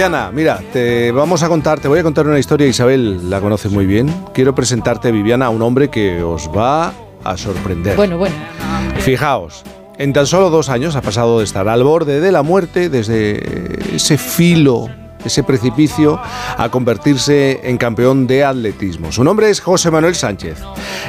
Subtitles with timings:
[0.00, 3.68] Viviana, mira, te vamos a contar, te voy a contar una historia, Isabel la conoce
[3.68, 4.10] muy bien.
[4.32, 7.96] Quiero presentarte, Viviana, a un hombre que os va a sorprender.
[7.96, 8.34] Bueno, bueno.
[9.00, 9.62] Fijaos,
[9.98, 13.94] en tan solo dos años ha pasado de estar al borde de la muerte, desde
[13.94, 14.88] ese filo,
[15.22, 16.18] ese precipicio,
[16.56, 19.12] a convertirse en campeón de atletismo.
[19.12, 20.56] Su nombre es José Manuel Sánchez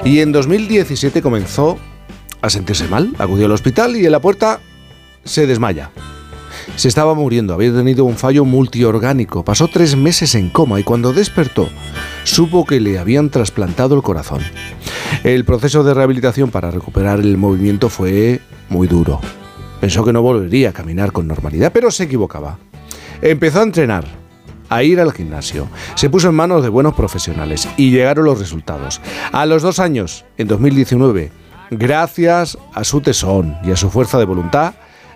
[0.04, 1.78] y en 2017 comenzó
[2.42, 4.60] a sentirse mal, acudió al hospital y en la puerta
[5.24, 5.92] se desmaya.
[6.76, 11.14] Se estaba muriendo, había tenido un fallo multiorgánico, pasó tres meses en coma y cuando
[11.14, 11.70] despertó
[12.24, 14.42] supo que le habían trasplantado el corazón.
[15.24, 19.20] El proceso de rehabilitación para recuperar el movimiento fue muy duro.
[19.80, 22.58] Pensó que no volvería a caminar con normalidad, pero se equivocaba.
[23.22, 24.06] Empezó a entrenar,
[24.70, 25.68] a ir al gimnasio.
[25.96, 29.02] Se puso en manos de buenos profesionales y llegaron los resultados.
[29.32, 31.32] A los dos años, en 2019,
[31.72, 34.76] gracias a su tesón y a su fuerza de voluntad,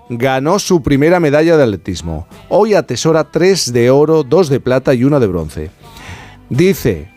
[0.09, 2.27] ganó su primera medalla de atletismo.
[2.49, 5.71] Hoy atesora tres de oro, dos de plata y una de bronce.
[6.49, 7.09] Dice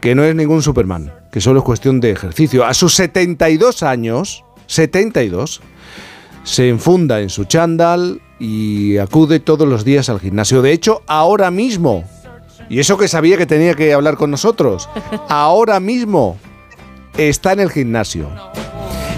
[0.00, 2.64] que no es ningún Superman, que solo es cuestión de ejercicio.
[2.64, 5.62] A sus 72 años, 72,
[6.42, 10.60] se enfunda en su chándal y acude todos los días al gimnasio.
[10.60, 12.04] De hecho, ahora mismo,
[12.68, 14.88] y eso que sabía que tenía que hablar con nosotros,
[15.28, 16.36] ahora mismo
[17.16, 18.28] está en el gimnasio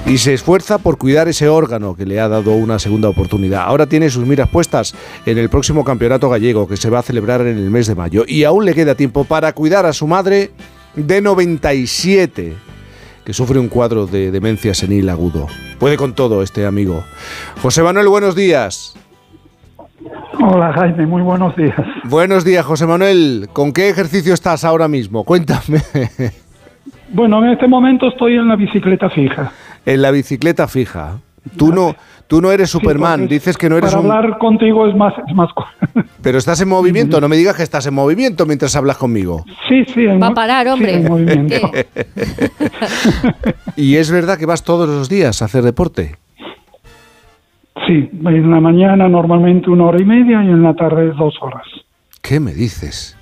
[0.06, 3.62] y se esfuerza por cuidar ese órgano que le ha dado una segunda oportunidad.
[3.62, 4.94] Ahora tiene sus miras puestas
[5.26, 8.22] en el próximo campeonato gallego que se va a celebrar en el mes de mayo
[8.26, 10.50] y aún le queda tiempo para cuidar a su madre
[10.94, 12.54] de 97
[13.24, 15.48] que sufre un cuadro de demencia senil agudo.
[15.80, 17.02] Puede con todo este amigo.
[17.60, 18.94] José Manuel, buenos días.
[20.38, 21.74] Hola Jaime, muy buenos días.
[22.04, 23.48] Buenos días, José Manuel.
[23.52, 25.24] ¿Con qué ejercicio estás ahora mismo?
[25.24, 25.82] Cuéntame.
[27.08, 29.52] Bueno, en este momento estoy en la bicicleta fija
[29.86, 31.20] en la bicicleta fija.
[31.56, 31.94] Tú no,
[32.26, 35.48] tú no eres Superman, dices que no eres para hablar contigo es más, es más...
[36.22, 39.44] Pero estás en movimiento, no me digas que estás en movimiento mientras hablas conmigo.
[39.68, 40.06] Sí, sí.
[40.06, 41.04] Va a parar, hombre.
[43.76, 46.16] ¿Y es verdad que vas todos los días a hacer deporte?
[47.86, 51.66] Sí, en la mañana normalmente una hora y media y en la tarde dos horas.
[52.20, 53.16] ¿Qué me dices?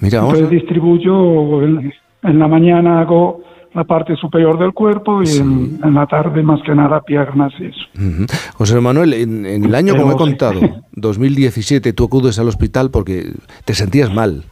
[0.00, 1.92] Mira, Entonces distribuyo, en
[2.22, 3.42] la mañana hago
[3.76, 8.26] la parte superior del cuerpo y en, la tarde más que nada piernas y eso.
[8.54, 10.60] José Manuel, en, el año como he contado,
[10.92, 13.32] 2017, tú acudes al hospital porque
[13.64, 14.44] te sentías mal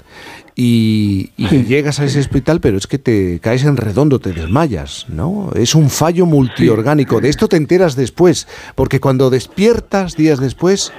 [0.57, 5.51] y, llegas a ese hospital, pero es que te caes en redondo, te desmayas, ¿no?
[5.55, 7.21] Es un fallo multiorgánico.
[7.21, 8.47] De esto te enteras después,
[8.77, 10.93] porque cuando despiertas días después,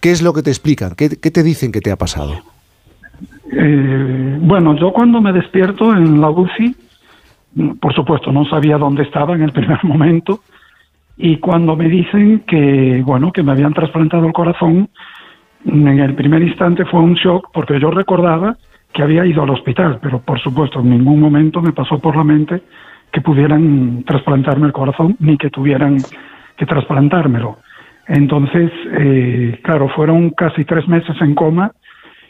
[0.00, 0.94] ¿qué es lo que te explican?
[0.94, 2.34] ¿Qué, te dicen que te ha pasado?
[3.52, 6.76] Eh, bueno, yo cuando me despierto en la UCI,
[7.80, 10.40] por supuesto, no sabía dónde estaba en el primer momento.
[11.16, 14.88] Y cuando me dicen que, bueno, que me habían trasplantado el corazón,
[15.64, 18.56] en el primer instante fue un shock porque yo recordaba
[18.92, 22.24] que había ido al hospital, pero por supuesto en ningún momento me pasó por la
[22.24, 22.62] mente
[23.12, 25.98] que pudieran trasplantarme el corazón ni que tuvieran
[26.56, 27.58] que trasplantármelo.
[28.08, 31.72] Entonces, eh, claro, fueron casi tres meses en coma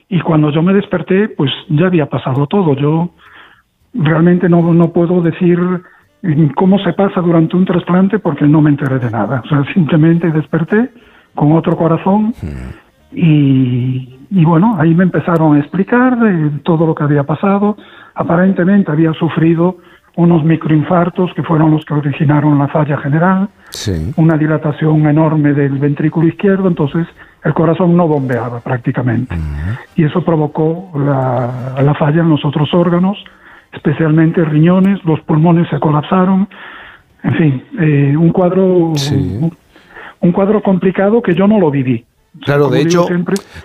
[0.08, 2.74] y cuando yo me desperté, pues ya había pasado todo.
[2.74, 3.10] Yo
[3.94, 5.58] realmente no, no puedo decir
[6.54, 9.42] cómo se pasa durante un trasplante porque no me enteré de nada.
[9.44, 10.90] O sea, simplemente desperté
[11.34, 12.34] con otro corazón
[13.12, 16.18] y, y bueno, ahí me empezaron a explicar
[16.62, 17.76] todo lo que había pasado.
[18.14, 19.78] Aparentemente había sufrido
[20.16, 23.48] unos microinfartos que fueron los que originaron la falla general,
[24.16, 27.06] una dilatación enorme del ventrículo izquierdo, entonces
[27.44, 29.36] el corazón no bombeaba prácticamente.
[29.96, 33.16] Y eso provocó la, la falla en los otros órganos,
[33.72, 36.48] especialmente riñones, los pulmones se colapsaron,
[37.22, 38.92] en fin, eh, un cuadro
[40.20, 42.04] un, cuadro complicado que yo no lo viví.
[42.44, 43.06] Claro, de hecho,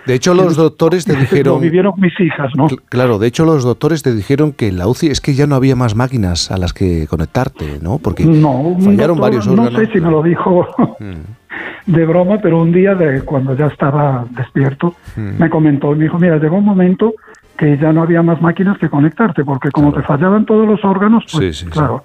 [0.06, 1.54] de hecho los doctores te dijeron...
[1.54, 2.66] Lo vivieron mis hijas, ¿no?
[2.88, 5.54] Claro, de hecho los doctores te dijeron que en la UCI es que ya no
[5.54, 7.98] había más máquinas a las que conectarte, ¿no?
[7.98, 9.72] Porque no, fallaron varios órganos.
[9.72, 10.66] No sé si me lo dijo
[10.98, 11.46] mm.
[11.86, 15.38] de broma, pero un día de cuando ya estaba despierto, mm.
[15.40, 17.14] me comentó y me dijo, mira, llegó un momento
[17.56, 21.24] que ya no había más máquinas que conectarte, porque como te fallaban todos los órganos,
[21.32, 22.02] pues claro.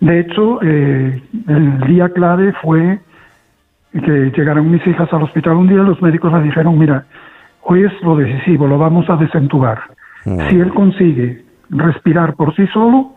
[0.00, 3.00] De hecho, eh, el día clave fue
[3.92, 7.04] que llegaron mis hijas al hospital un día, los médicos les dijeron, mira,
[7.62, 9.80] hoy es lo decisivo, lo vamos a desentubar.
[10.24, 10.40] Mm.
[10.48, 13.14] Si él consigue respirar por sí solo,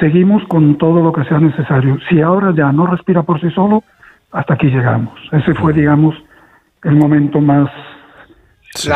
[0.00, 1.98] seguimos con todo lo que sea necesario.
[2.08, 3.84] Si ahora ya no respira por sí solo,
[4.32, 5.14] hasta aquí llegamos.
[5.30, 6.14] Ese fue, digamos,
[6.82, 7.70] el momento más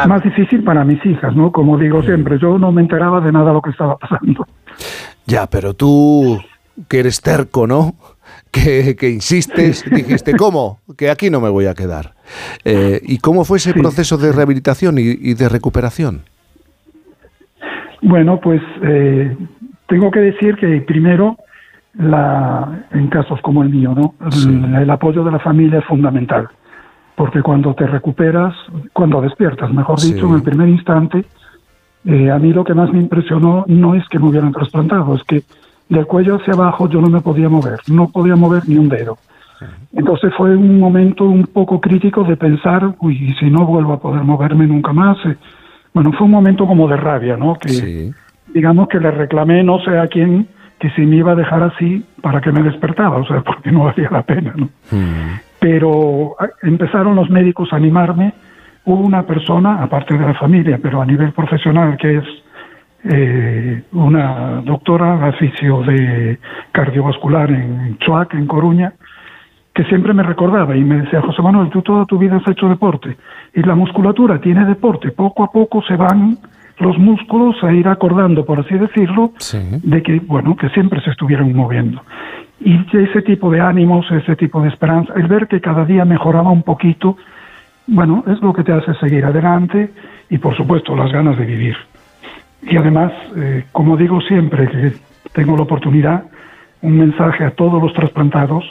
[0.07, 1.53] más difícil para mis hijas, ¿no?
[1.53, 4.47] Como digo siempre, yo no me enteraba de nada lo que estaba pasando.
[5.27, 6.39] Ya, pero tú,
[6.89, 7.95] que eres terco, ¿no?
[8.51, 10.81] que, insistes, dijiste, ¿cómo?
[10.97, 12.15] Que aquí no me voy a quedar.
[12.65, 16.23] Eh, ¿Y cómo fue ese proceso de rehabilitación y, de recuperación?
[18.03, 19.37] Bueno, pues eh,
[19.87, 21.37] tengo que decir que primero,
[21.95, 24.15] la, en casos como el mío, ¿no?
[24.81, 26.49] El, apoyo de la familia es fundamental,
[27.19, 28.55] porque cuando te recuperas,
[28.93, 31.25] cuando despiertas, mejor dicho, en el primer instante,
[32.05, 35.25] eh, a mí lo que más me impresionó no es que me hubieran trasplantado, es
[35.25, 35.43] que
[35.89, 39.19] del cuello hacia abajo yo no me podía mover, no podía mover ni un dedo.
[39.93, 44.23] Entonces fue un momento un poco crítico de pensar, uy, si no vuelvo a poder
[44.23, 45.19] moverme nunca más.
[45.27, 45.37] Eh,
[45.93, 47.57] bueno, fue un momento como de rabia, ¿no?
[47.57, 48.13] Que
[48.55, 50.47] digamos que le reclamé no sé a quién
[50.79, 53.87] que si me iba a dejar así para que me despertaba, o sea, porque no
[53.87, 54.69] valía la pena, ¿no?
[55.59, 58.35] Pero ah, empezaron los médicos a animarme.
[58.85, 62.25] Hubo una persona, aparte de la familia, pero a nivel profesional, que es
[63.05, 66.39] eh, una doctora oficio de
[66.73, 68.93] cardiovascular en Chuac, en Coruña,
[69.75, 72.69] que siempre me recordaba y me decía, José Manuel, tú toda tu vida has hecho
[72.69, 73.17] deporte
[73.55, 76.39] y la musculatura tiene deporte, poco a poco se van
[76.81, 79.33] los músculos a ir acordando, por así decirlo,
[79.83, 82.03] de que, bueno, que siempre se estuvieran moviendo.
[82.61, 86.51] Y ese tipo de ánimos, ese tipo de esperanza, el ver que cada día mejoraba
[86.51, 87.17] un poquito,
[87.87, 89.91] bueno, es lo que te hace seguir adelante
[90.29, 91.77] y, por supuesto, las ganas de vivir.
[92.63, 94.93] Y además, eh, como digo siempre que
[95.33, 96.25] tengo la oportunidad,
[96.83, 98.65] un mensaje a todos los trasplantados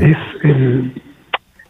[0.00, 0.16] es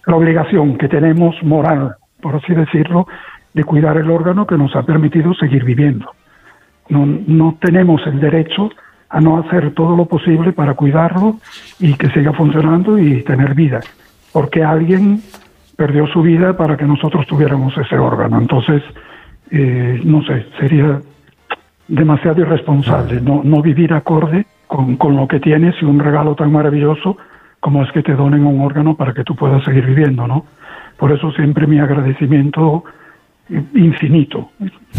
[0.07, 3.07] la obligación que tenemos moral, por así decirlo,
[3.53, 6.11] de cuidar el órgano que nos ha permitido seguir viviendo.
[6.89, 8.71] No, no tenemos el derecho
[9.09, 11.37] a no hacer todo lo posible para cuidarlo
[11.79, 13.81] y que siga funcionando y tener vida,
[14.33, 15.21] porque alguien
[15.77, 18.39] perdió su vida para que nosotros tuviéramos ese órgano.
[18.39, 18.83] Entonces,
[19.51, 21.01] eh, no sé, sería
[21.89, 26.51] demasiado irresponsable, no, no vivir acorde con, con, lo que tienes y un regalo tan
[26.51, 27.17] maravilloso
[27.61, 30.45] como es que te donen un órgano para que tú puedas seguir viviendo, ¿no?
[30.97, 32.85] Por eso siempre mi agradecimiento
[33.75, 34.51] infinito,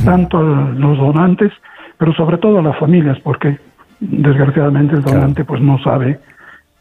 [0.03, 1.51] tanto a los donantes,
[1.97, 3.57] pero sobre todo a las familias, porque
[3.99, 6.19] desgraciadamente el donante pues no sabe,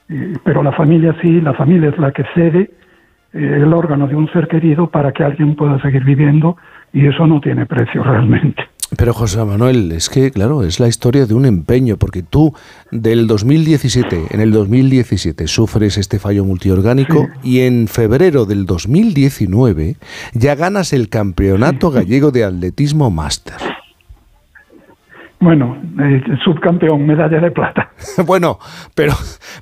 [0.09, 2.71] eh, pero la familia sí, la familia es la que cede
[3.33, 6.57] eh, el órgano de un ser querido para que alguien pueda seguir viviendo
[6.93, 8.65] y eso no tiene precio realmente.
[8.97, 12.55] Pero José Manuel, es que, claro, es la historia de un empeño, porque tú
[12.91, 19.97] del 2017, en el 2017, sufres este fallo multiorgánico y en febrero del 2019
[20.35, 23.57] ya ganas el Campeonato Gallego de Atletismo Máster.
[25.45, 27.91] Bueno, eh, subcampeón, medalla de plata.
[28.27, 28.59] bueno,
[28.95, 29.13] pero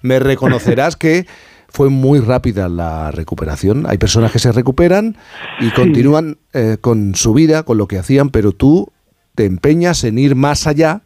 [0.03, 1.27] me reconocerás que
[1.69, 3.87] fue muy rápida la recuperación.
[3.89, 5.17] Hay personas que se recuperan
[5.59, 8.93] y continúan eh, con su vida, con lo que hacían, pero tú
[9.35, 11.01] te empeñas en ir más allá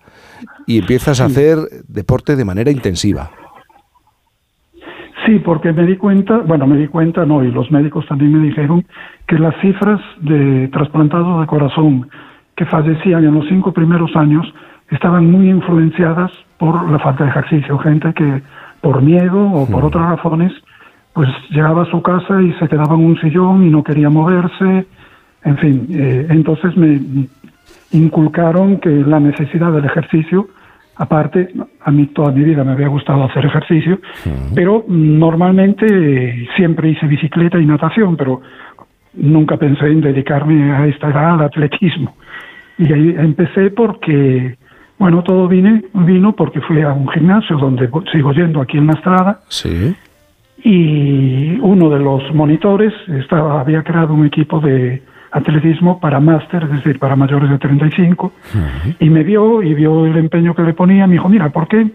[0.67, 1.57] y empiezas a hacer
[1.89, 3.31] deporte de manera intensiva.
[5.25, 8.47] Sí, porque me di cuenta, bueno, me di cuenta, no, y los médicos también me
[8.47, 8.85] dijeron
[9.27, 12.11] que las cifras de trasplantados de corazón
[12.57, 14.47] que fallecían en los cinco primeros años
[14.91, 18.43] estaban muy influenciadas por la falta de ejercicio, gente que
[18.81, 20.53] por miedo o por otras razones,
[21.13, 24.87] pues llegaba a su casa y se quedaba en un sillón y no quería moverse,
[25.45, 27.01] en fin, eh, entonces me,
[27.93, 30.49] inculcaron que la necesidad del ejercicio,
[30.97, 31.51] aparte,
[31.83, 34.01] a mí toda mi vida me había gustado hacer ejercicio,
[34.55, 38.41] pero normalmente siempre hice bicicleta y natación, pero
[39.15, 42.15] nunca pensé en dedicarme a esta edad al atletismo.
[42.79, 44.57] Y ahí empecé porque,
[44.99, 48.93] bueno, todo vine, vino porque fui a un gimnasio donde sigo yendo aquí en la
[48.93, 49.41] estrada.
[49.49, 49.95] Sí.
[50.63, 56.71] Y uno de los monitores estaba, había creado un equipo de atletismo para máster, es
[56.71, 58.33] decir, para mayores de 35,
[59.01, 61.87] y me vio y vio el empeño que le ponía, me dijo, mira, ¿por qué?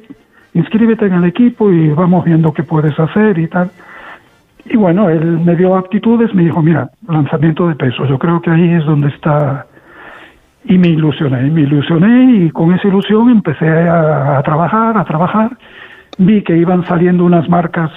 [0.53, 3.71] Inscríbete en el equipo y vamos viendo qué puedes hacer y tal.
[4.65, 8.51] Y bueno, él me dio aptitudes, me dijo, mira, lanzamiento de peso, yo creo que
[8.51, 9.65] ahí es donde está...
[10.65, 15.58] Y me ilusioné, me ilusioné y con esa ilusión empecé a, trabajar, a trabajar.
[16.18, 17.91] Vi que iban saliendo unas marcas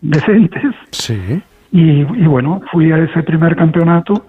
[0.00, 0.74] decentes.
[0.90, 1.42] Sí.
[1.72, 4.24] Y, y bueno, fui a ese primer campeonato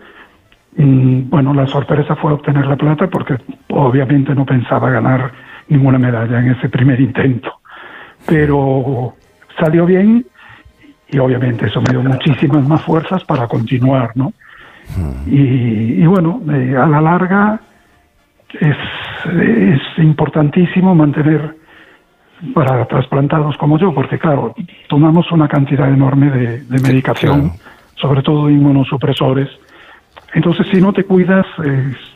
[0.82, 3.38] bueno, la sorpresa fue obtener la plata porque
[3.70, 5.32] obviamente no pensaba ganar
[5.68, 7.60] ninguna medalla en ese primer intento.
[8.26, 9.16] Pero
[9.60, 10.26] salió bien
[11.10, 14.34] y obviamente eso me dio muchísimas más fuerzas para continuar, ¿no?
[15.28, 17.60] Y, bueno, eh, a la larga
[18.60, 18.78] es,
[19.26, 21.56] es importantísimo mantener
[22.54, 24.56] para trasplantados como yo, porque claro,
[24.88, 27.52] tomamos una cantidad enorme de, medicación,
[27.96, 29.50] sobre todo inmunosupresores,
[30.34, 31.46] entonces, si no te cuidas,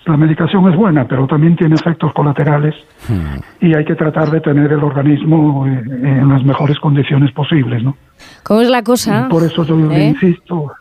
[0.05, 2.75] la medicación es buena, pero también tiene efectos colaterales
[3.07, 3.65] hmm.
[3.65, 7.97] y hay que tratar de tener el organismo eh, en las mejores condiciones posibles, ¿no?
[8.43, 9.27] ¿Cómo es la cosa?
[9.29, 10.09] por eso yo ¿Eh?
[10.09, 10.71] insisto.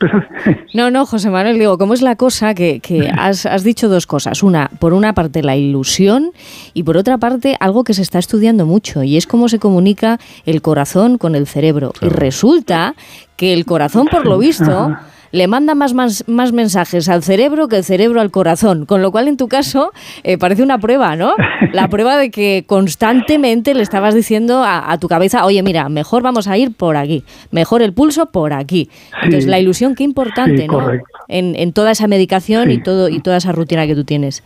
[0.74, 4.06] No, no, José Manuel, digo, ¿cómo es la cosa que, que has, has, dicho dos
[4.06, 4.42] cosas?
[4.42, 6.32] Una, por una parte la ilusión
[6.74, 10.18] y por otra parte algo que se está estudiando mucho y es cómo se comunica
[10.46, 11.92] el corazón con el cerebro.
[12.00, 12.94] Y resulta
[13.36, 14.96] que el corazón, por lo visto
[15.32, 19.12] le manda más, más, más, mensajes al cerebro que el cerebro al corazón, con lo
[19.12, 19.92] cual en tu caso
[20.24, 21.34] eh, parece una prueba, ¿no?
[21.72, 26.48] La prueba de que constantemente le estabas diciendo a, tu cabeza, oye, mira, mejor vamos
[26.48, 27.22] a ir por aquí,
[27.52, 28.88] mejor el pulso por aquí.
[29.22, 30.90] Entonces, la ilusión, qué importante, ¿no?
[31.28, 34.42] En, en, toda esa medicación y, todo, y toda esa rutina que tú tienes.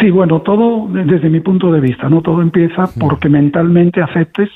[0.00, 2.22] Sí, bueno, todo desde mi punto de vista, ¿no?
[2.22, 4.48] Todo empieza porque mentalmente aceptes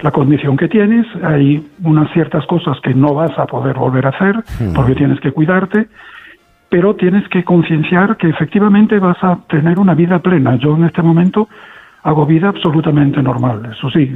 [0.00, 4.10] la condición que tienes, hay unas ciertas cosas que no vas a poder volver a
[4.10, 4.36] hacer
[4.74, 5.88] porque tienes que cuidarte,
[6.68, 10.56] pero tienes que concienciar que efectivamente vas a tener una vida plena.
[10.56, 11.48] Yo en este momento
[12.02, 14.12] hago vida absolutamente normal, eso sí,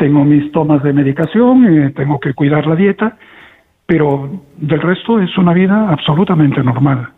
[0.00, 3.16] tengo mis tomas de medicación, eh, tengo que cuidar la dieta,
[3.86, 7.08] pero del resto es una vida absolutamente normal.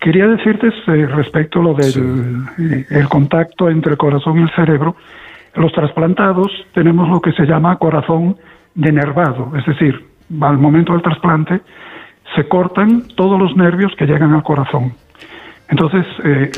[0.00, 4.50] Quería decirte eh, respecto a lo del eh, el contacto entre el corazón y el
[4.50, 4.96] cerebro,
[5.58, 8.36] los trasplantados tenemos lo que se llama corazón
[8.74, 10.06] denervado, es decir,
[10.40, 11.60] al momento del trasplante
[12.34, 14.92] se cortan todos los nervios que llegan al corazón.
[15.68, 16.50] Entonces, eh,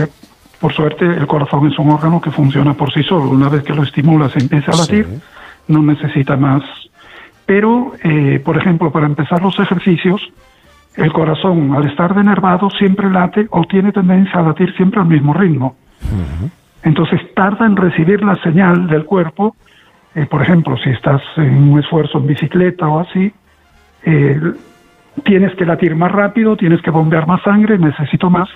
[0.60, 3.30] por suerte, el corazón es un órgano que funciona por sí solo.
[3.30, 5.06] Una vez que lo estimulas y empieza a latir,
[5.68, 6.62] no necesita más.
[7.46, 10.20] Pero, eh, por ejemplo, para empezar los ejercicios,
[10.96, 15.32] el corazón, al estar denervado, siempre late o tiene tendencia a latir siempre al mismo
[15.32, 15.76] ritmo.
[16.82, 19.56] Entonces tarda en recibir la señal del cuerpo.
[20.14, 23.32] Eh, por ejemplo, si estás en un esfuerzo en bicicleta o así,
[24.04, 24.40] eh,
[25.24, 28.48] tienes que latir más rápido, tienes que bombear más sangre, necesito más.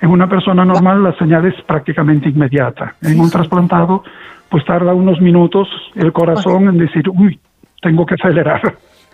[0.00, 2.96] En una persona normal la señal es prácticamente inmediata.
[3.02, 4.02] En un trasplantado,
[4.48, 7.38] pues tarda unos minutos el corazón en decir, uy,
[7.80, 8.60] tengo que acelerar.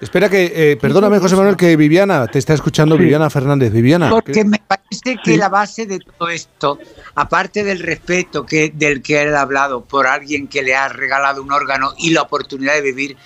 [0.00, 3.72] Espera que, eh, perdóname José Manuel, que Viviana, te está escuchando Viviana Fernández.
[3.72, 4.10] Viviana.
[4.10, 6.78] Porque me parece que la base de todo esto,
[7.16, 11.42] aparte del respeto que, del que él ha hablado por alguien que le ha regalado
[11.42, 13.16] un órgano y la oportunidad de vivir,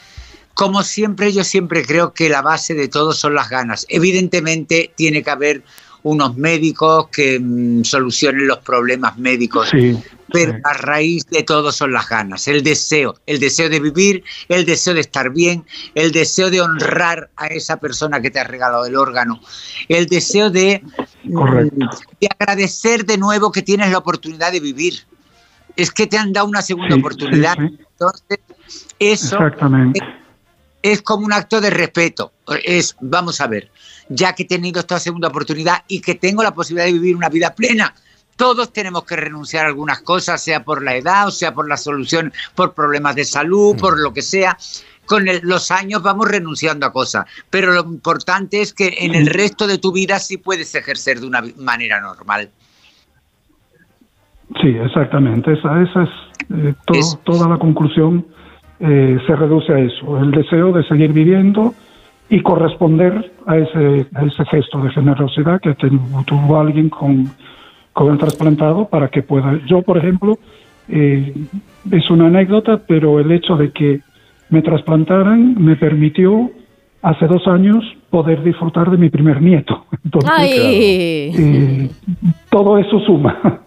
[0.55, 3.85] como siempre, yo siempre creo que la base de todo son las ganas.
[3.91, 5.62] Evidentemente tiene que haber
[6.02, 9.71] unos médicos que mm, solucionen los problemas médicos.
[10.33, 14.65] Pero la raíz de todo son las ganas, el deseo, el deseo de vivir, el
[14.65, 18.87] deseo de estar bien, el deseo de honrar a esa persona que te ha regalado
[18.87, 19.41] el órgano,
[19.89, 20.83] el deseo de,
[21.25, 21.79] mm,
[22.21, 25.01] de agradecer de nuevo que tienes la oportunidad de vivir.
[25.77, 27.57] Es que te han dado una segunda oportunidad.
[27.59, 28.41] Entonces,
[28.99, 29.39] eso
[30.83, 32.33] es como un acto de respeto.
[32.65, 33.71] Es, vamos a ver,
[34.09, 37.29] ya que he tenido esta segunda oportunidad y que tengo la posibilidad de vivir una
[37.29, 37.95] vida plena,
[38.37, 41.77] todos tenemos que renunciar a algunas cosas, sea por la edad, o sea por la
[41.77, 44.57] solución, por problemas de salud, por lo que sea.
[45.07, 49.67] Con los años vamos renunciando a cosas, pero lo importante es que en el resto
[49.67, 52.51] de tu vida sí puedes ejercer de una manera normal.
[54.61, 55.53] Sí, exactamente.
[55.53, 56.11] Esa, esa es,
[56.51, 56.75] eh,
[57.25, 58.27] toda la conclusión
[58.81, 61.75] eh, se reduce a eso, el deseo de seguir viviendo
[62.29, 67.31] y corresponder a ese, ese gesto de generosidad que tuvo alguien con,
[67.92, 69.61] con el trasplantado para que pueda.
[69.66, 70.38] Yo, por ejemplo,
[70.88, 71.34] eh,
[71.90, 74.00] es una anécdota, pero el hecho de que
[74.50, 76.50] me trasplantaran me permitió
[77.02, 79.87] hace dos años poder disfrutar de mi primer nieto.
[80.44, 81.88] Eh,
[82.50, 83.62] todo eso suma.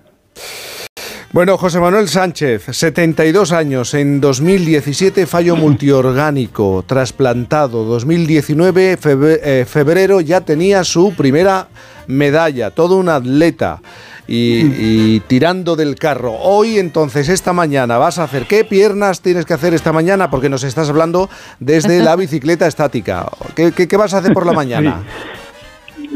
[1.36, 10.42] Bueno, José Manuel Sánchez, 72 años, en 2017 fallo multiorgánico, trasplantado, 2019 eh, febrero ya
[10.42, 11.68] tenía su primera
[12.08, 13.82] medalla, todo un atleta.
[14.28, 16.34] Y, tirando del carro.
[16.34, 20.30] Hoy, entonces, esta mañana, ¿vas a hacer qué piernas tienes que hacer esta mañana?
[20.30, 21.30] Porque nos estás hablando
[21.60, 23.26] desde la bicicleta estática.
[23.56, 25.04] ¿Qué, qué vas a hacer por la mañana?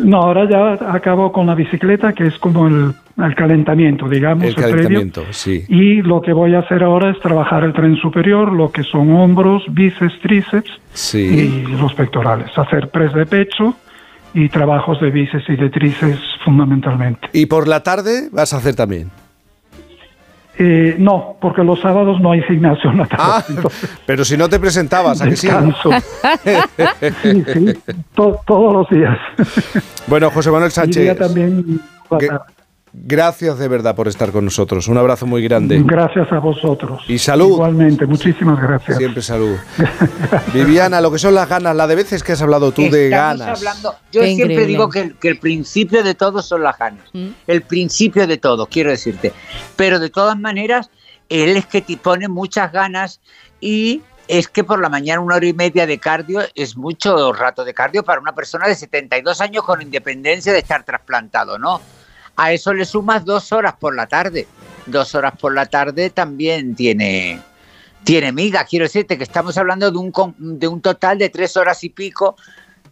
[0.04, 2.94] No, ahora ya acabo con la bicicleta, que es como el,
[3.36, 4.46] calentamiento, digamos.
[4.46, 5.66] El, calentamiento, sí.
[5.68, 9.12] Y lo que voy a hacer ahora es trabajar el tren superior, lo que son
[9.12, 10.72] hombros, bíceps, tríceps
[11.14, 12.50] y los pectorales.
[12.58, 13.76] Hacer press de pecho
[14.34, 17.28] y trabajos de bíceps y de tríceps fundamentalmente.
[17.34, 19.10] ¿Y por la tarde vas a hacer también?
[20.62, 23.24] Eh, no, porque los sábados no hay gimnasio en la tarde.
[23.26, 23.44] Ah,
[24.06, 25.48] pero si no te presentabas, ¿a que sí?
[27.24, 27.74] sí, sí
[28.14, 29.18] todos los días.
[30.08, 31.18] Bueno, José Manuel Sánchez.
[31.18, 31.80] también
[32.94, 34.88] Gracias de verdad por estar con nosotros.
[34.88, 35.82] Un abrazo muy grande.
[35.86, 37.02] Gracias a vosotros.
[37.08, 37.52] Y salud.
[37.52, 38.98] Igualmente, muchísimas gracias.
[38.98, 39.58] Siempre salud.
[40.54, 43.62] Viviana, lo que son las ganas, la de veces que has hablado tú de ganas.
[44.12, 47.06] yo siempre digo que, el principio de todo son las ganas.
[47.14, 47.30] ¿Mm?
[47.48, 49.34] El principio de todo, quiero decirte.
[49.76, 50.90] Pero de todas maneras,
[51.30, 53.22] él es que te pone muchas ganas
[53.62, 57.66] y es que por la mañana una hora y media de cardio es mucho rato
[57.66, 61.82] de cardio para una persona de 72 años con independencia de estar trasplantado, ¿no?
[62.42, 64.48] A eso le sumas dos horas por la tarde.
[64.86, 67.42] Dos horas por la tarde también tiene,
[68.06, 68.64] tiene miga.
[68.64, 72.38] Quiero decirte que estamos hablando de un, de un total de tres horas y pico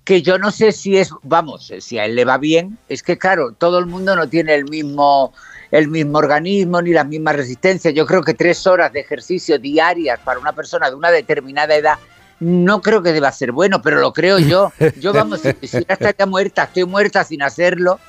[0.04, 3.18] que yo no sé si es, vamos, si a él le va bien, es que
[3.18, 5.34] claro, todo el mundo no tiene el mismo
[5.72, 7.94] el mismo organismo ni las mismas resistencias.
[7.94, 11.98] Yo creo que tres horas de ejercicio diarias para una persona de una determinada edad
[12.40, 14.72] no creo que deba ser bueno, pero lo creo yo.
[15.00, 18.00] Yo, vamos, si ya estaría muerta, estoy muerta sin hacerlo.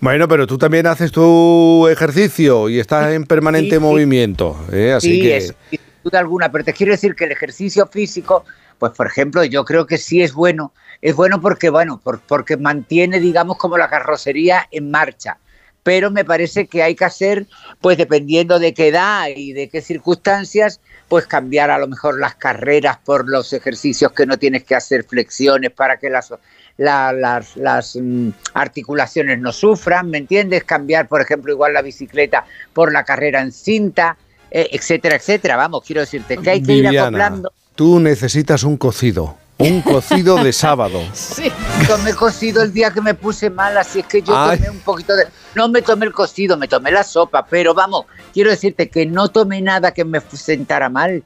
[0.00, 4.58] Bueno, pero tú también haces tu ejercicio y estás en permanente movimiento.
[4.72, 4.92] ¿eh?
[4.92, 5.36] Así que...
[5.36, 8.44] es, sin duda alguna, pero te quiero decir que el ejercicio físico,
[8.80, 10.72] pues por ejemplo, yo creo que sí es bueno.
[11.00, 15.38] Es bueno porque, bueno, porque mantiene, digamos, como la carrocería en marcha
[15.84, 17.46] pero me parece que hay que hacer,
[17.80, 22.34] pues dependiendo de qué edad y de qué circunstancias, pues cambiar a lo mejor las
[22.34, 26.32] carreras por los ejercicios que no tienes que hacer flexiones para que las,
[26.78, 30.64] las, las mm, articulaciones no sufran, ¿me entiendes?
[30.64, 34.16] Cambiar, por ejemplo, igual la bicicleta por la carrera en cinta,
[34.50, 35.56] eh, etcétera, etcétera.
[35.56, 37.52] Vamos, quiero decirte que hay que ir acoplando.
[37.74, 39.36] Tú necesitas un cocido.
[39.58, 41.00] Un cocido de sábado.
[41.12, 41.50] Sí,
[41.86, 45.14] tomé cocido el día que me puse mal, así es que yo tomé un poquito
[45.14, 45.26] de...
[45.54, 49.28] No me tomé el cocido, me tomé la sopa, pero vamos, quiero decirte que no
[49.28, 51.22] tomé nada que me sentara mal.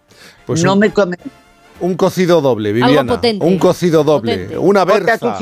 [0.46, 1.16] Pues no me tomé...
[1.80, 3.20] Un cocido doble, Viviana.
[3.40, 5.38] Un cocido doble, una berza.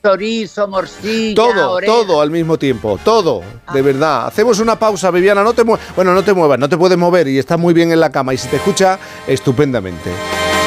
[0.00, 4.28] Chorizo, morcilla, todo, todo al mismo tiempo, todo, de verdad.
[4.28, 7.36] Hacemos una pausa, Viviana, no te bueno, no te muevas, no te puedes mover y
[7.36, 10.10] estás muy bien en la cama y se te escucha estupendamente.